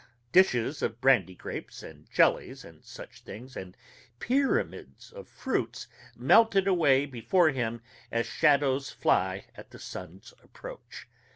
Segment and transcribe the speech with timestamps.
[0.31, 3.77] Dishes of brandy grapes, and jellies, and such things, and
[4.17, 11.05] pyramids of fruits melted away before him as shadows fly at the sun's approach.